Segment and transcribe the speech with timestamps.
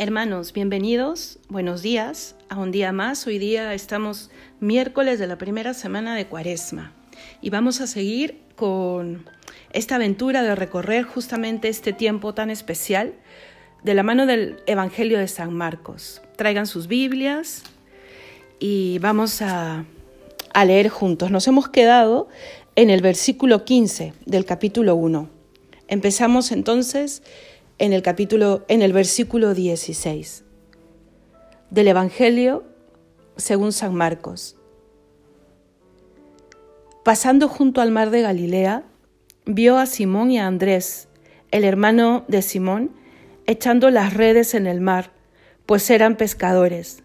[0.00, 3.26] Hermanos, bienvenidos, buenos días a un día más.
[3.26, 6.92] Hoy día estamos miércoles de la primera semana de Cuaresma
[7.42, 9.28] y vamos a seguir con
[9.72, 13.14] esta aventura de recorrer justamente este tiempo tan especial
[13.82, 16.22] de la mano del Evangelio de San Marcos.
[16.36, 17.64] Traigan sus Biblias
[18.60, 19.84] y vamos a,
[20.54, 21.32] a leer juntos.
[21.32, 22.28] Nos hemos quedado
[22.76, 25.28] en el versículo 15 del capítulo 1.
[25.88, 27.24] Empezamos entonces
[27.78, 30.44] en el capítulo, en el versículo 16
[31.70, 32.64] del Evangelio
[33.36, 34.56] según San Marcos.
[37.04, 38.84] Pasando junto al mar de Galilea,
[39.46, 41.08] vio a Simón y a Andrés,
[41.50, 42.90] el hermano de Simón,
[43.46, 45.12] echando las redes en el mar,
[45.64, 47.02] pues eran pescadores.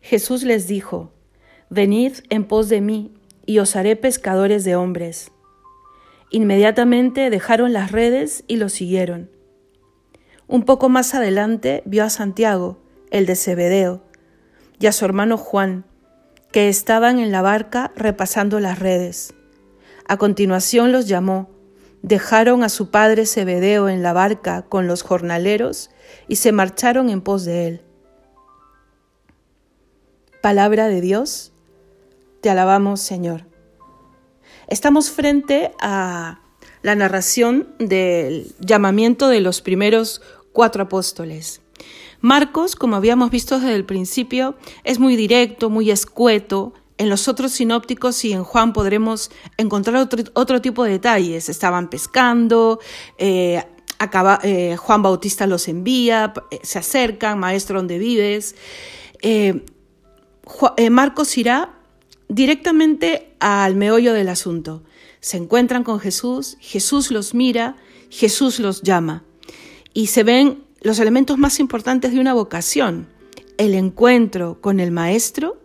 [0.00, 1.12] Jesús les dijo,
[1.68, 3.12] Venid en pos de mí,
[3.46, 5.32] y os haré pescadores de hombres.
[6.30, 9.30] Inmediatamente dejaron las redes y lo siguieron.
[10.50, 12.76] Un poco más adelante vio a Santiago,
[13.12, 14.02] el de Zebedeo,
[14.80, 15.84] y a su hermano Juan,
[16.50, 19.32] que estaban en la barca repasando las redes.
[20.08, 21.48] A continuación los llamó,
[22.02, 25.90] dejaron a su padre Zebedeo en la barca con los jornaleros
[26.26, 27.82] y se marcharon en pos de él.
[30.42, 31.52] Palabra de Dios,
[32.40, 33.46] te alabamos Señor.
[34.66, 36.40] Estamos frente a
[36.82, 41.60] la narración del llamamiento de los primeros cuatro apóstoles.
[42.20, 46.74] Marcos, como habíamos visto desde el principio, es muy directo, muy escueto.
[46.98, 51.48] En los otros sinópticos y en Juan podremos encontrar otro, tipo de detalles.
[51.48, 52.78] Estaban pescando,
[53.16, 53.62] eh,
[54.42, 58.54] eh, Juan Bautista los envía, eh, se acercan, maestro, ¿dónde vives?
[60.90, 61.74] Marcos irá
[62.28, 64.82] directamente al meollo del asunto.
[65.20, 67.76] Se encuentran con Jesús, Jesús los mira,
[68.10, 69.24] Jesús los llama
[69.92, 73.08] y se ven los elementos más importantes de una vocación,
[73.58, 75.60] el encuentro con el maestro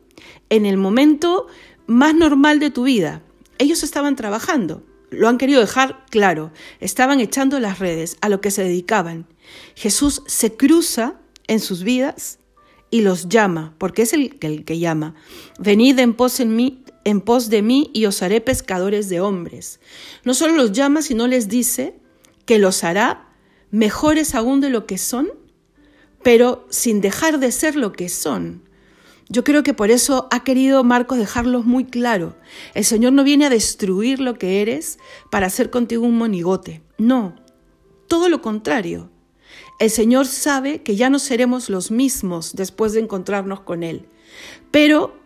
[0.50, 1.48] en el momento
[1.88, 3.22] más normal de tu vida.
[3.58, 8.52] Ellos estaban trabajando, lo han querido dejar claro, estaban echando las redes a lo que
[8.52, 9.28] se dedicaban.
[9.76, 11.16] Jesús se cruza
[11.48, 12.40] en sus vidas
[12.90, 15.16] y los llama, porque es el, que llama.
[15.60, 19.80] Venid en pos de mí y os haré pescadores de hombres.
[20.24, 21.96] No solo los llama, sino les dice
[22.46, 23.25] que los hará
[23.76, 25.28] mejores aún de lo que son,
[26.24, 28.64] pero sin dejar de ser lo que son.
[29.28, 32.38] Yo creo que por eso ha querido Marcos dejarlos muy claro.
[32.74, 34.98] El Señor no viene a destruir lo que eres
[35.30, 36.84] para hacer contigo un monigote.
[36.98, 37.36] No,
[38.08, 39.12] todo lo contrario.
[39.80, 44.08] El Señor sabe que ya no seremos los mismos después de encontrarnos con Él.
[44.72, 45.20] Pero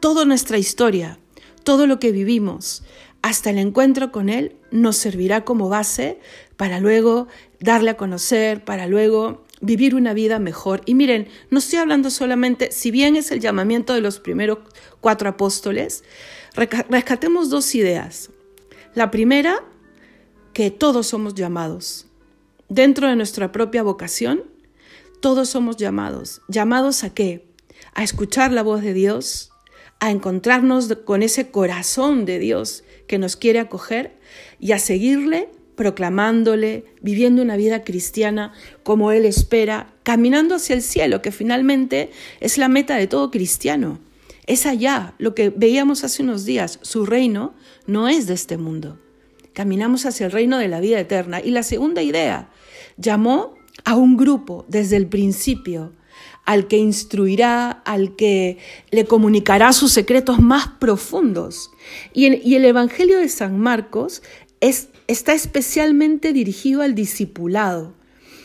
[0.00, 1.18] toda nuestra historia,
[1.64, 2.82] todo lo que vivimos,
[3.20, 6.18] hasta el encuentro con Él, nos servirá como base
[6.56, 7.28] para luego
[7.60, 10.82] darle a conocer, para luego vivir una vida mejor.
[10.86, 14.58] Y miren, no estoy hablando solamente, si bien es el llamamiento de los primeros
[15.00, 16.02] cuatro apóstoles,
[16.54, 18.30] rescatemos dos ideas.
[18.94, 19.62] La primera,
[20.52, 22.06] que todos somos llamados.
[22.68, 24.44] Dentro de nuestra propia vocación,
[25.20, 26.40] todos somos llamados.
[26.48, 27.46] ¿Llamados a qué?
[27.94, 29.52] A escuchar la voz de Dios,
[30.00, 34.18] a encontrarnos con ese corazón de Dios que nos quiere acoger
[34.58, 38.52] y a seguirle proclamándole, viviendo una vida cristiana
[38.82, 42.10] como Él espera, caminando hacia el cielo, que finalmente
[42.40, 43.98] es la meta de todo cristiano.
[44.46, 47.54] Es allá, lo que veíamos hace unos días, su reino
[47.86, 48.98] no es de este mundo.
[49.54, 51.40] Caminamos hacia el reino de la vida eterna.
[51.42, 52.50] Y la segunda idea,
[52.98, 53.54] llamó
[53.86, 55.94] a un grupo desde el principio,
[56.44, 58.58] al que instruirá, al que
[58.90, 61.70] le comunicará sus secretos más profundos.
[62.12, 64.22] Y, y el Evangelio de San Marcos
[64.60, 67.94] es está especialmente dirigido al discipulado.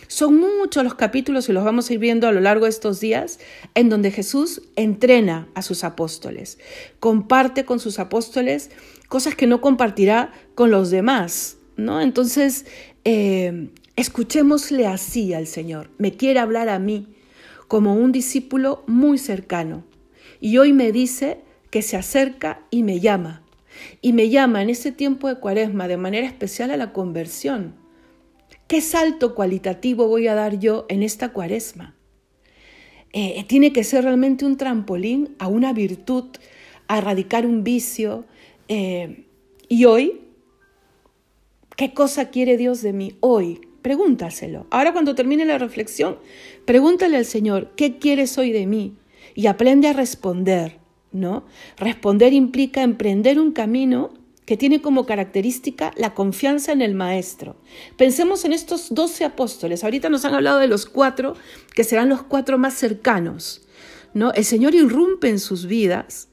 [0.07, 2.99] Son muchos los capítulos y los vamos a ir viendo a lo largo de estos
[2.99, 3.39] días
[3.75, 6.57] en donde Jesús entrena a sus apóstoles,
[6.99, 8.71] comparte con sus apóstoles
[9.09, 12.01] cosas que no compartirá con los demás, ¿no?
[12.01, 12.65] Entonces,
[13.03, 15.91] eh, escuchémosle así al Señor.
[15.99, 17.07] Me quiere hablar a mí
[17.67, 19.83] como un discípulo muy cercano.
[20.41, 23.44] Y hoy me dice que se acerca y me llama
[24.01, 27.75] y me llama en ese tiempo de cuaresma de manera especial a la conversión.
[28.67, 31.95] ¿Qué salto cualitativo voy a dar yo en esta cuaresma?
[33.13, 36.25] Eh, tiene que ser realmente un trampolín a una virtud,
[36.87, 38.25] a erradicar un vicio.
[38.67, 39.25] Eh,
[39.69, 40.21] y hoy,
[41.77, 43.61] ¿qué cosa quiere Dios de mí hoy?
[43.81, 44.65] Pregúntaselo.
[44.71, 46.17] Ahora cuando termine la reflexión,
[46.65, 48.97] pregúntale al Señor, ¿qué quieres hoy de mí?
[49.35, 50.79] Y aprende a responder.
[51.15, 51.45] ¿No?
[51.77, 54.11] Responder implica emprender un camino
[54.45, 57.55] que tiene como característica la confianza en el Maestro.
[57.97, 59.83] Pensemos en estos doce apóstoles.
[59.83, 61.35] Ahorita nos han hablado de los cuatro,
[61.73, 63.65] que serán los cuatro más cercanos.
[64.13, 64.31] ¿no?
[64.33, 66.27] El Señor irrumpe en sus vidas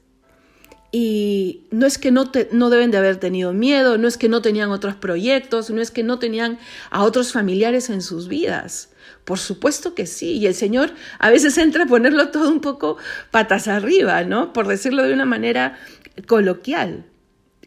[0.95, 4.43] y no es que no, no deben de haber tenido miedo, no es que no
[4.43, 6.59] tenían otros proyectos, no es que no tenían
[6.91, 8.89] a otros familiares en sus vidas.
[9.25, 12.97] Por supuesto que sí, y el Señor a veces entra a ponerlo todo un poco
[13.31, 14.53] patas arriba, ¿no?
[14.53, 15.79] Por decirlo de una manera
[16.27, 17.05] coloquial.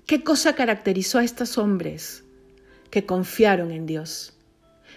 [0.06, 2.22] ¿Qué cosa caracterizó a estos hombres
[2.90, 4.35] que confiaron en Dios?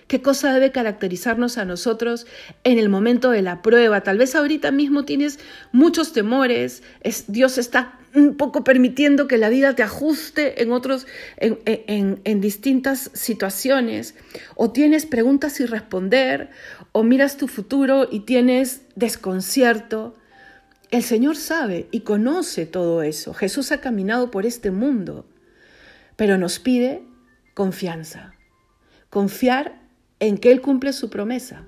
[0.09, 2.25] ¿Qué cosa debe caracterizarnos a nosotros
[2.63, 4.01] en el momento de la prueba?
[4.01, 5.37] Tal vez ahorita mismo tienes
[5.71, 6.81] muchos temores,
[7.27, 11.05] Dios está un poco permitiendo que la vida te ajuste en otros,
[11.37, 14.15] en, en distintas situaciones,
[14.55, 16.49] o tienes preguntas sin responder,
[16.91, 20.15] o miras tu futuro y tienes desconcierto,
[20.89, 23.35] el Señor sabe y conoce todo eso.
[23.35, 25.27] Jesús ha caminado por este mundo,
[26.15, 27.03] pero nos pide
[27.53, 28.33] confianza.
[29.11, 29.78] Confiar
[30.19, 31.67] en que Él cumple su promesa.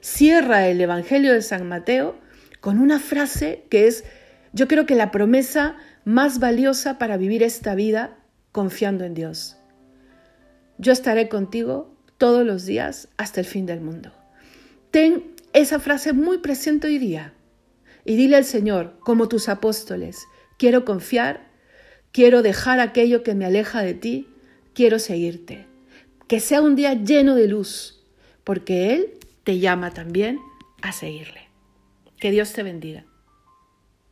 [0.00, 2.16] Cierra el Evangelio de San Mateo
[2.60, 4.04] con una frase que es,
[4.52, 8.18] yo creo que la promesa más valiosa para vivir esta vida
[8.52, 9.56] confiando en Dios.
[10.78, 14.12] Yo estaré contigo todos los días hasta el fin del mundo.
[14.90, 17.34] Ten esa frase muy presente hoy día
[18.04, 20.24] y dile al Señor, como tus apóstoles,
[20.58, 21.48] quiero confiar,
[22.10, 24.28] quiero dejar aquello que me aleja de ti,
[24.74, 25.71] quiero seguirte.
[26.28, 28.02] Que sea un día lleno de luz,
[28.44, 30.38] porque Él te llama también
[30.80, 31.48] a seguirle.
[32.18, 33.04] Que Dios te bendiga.